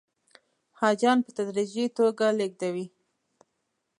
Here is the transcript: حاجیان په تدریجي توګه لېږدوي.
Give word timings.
حاجیان 0.79 1.17
په 1.25 1.31
تدریجي 1.37 1.85
توګه 1.97 2.25
لېږدوي. 2.39 2.87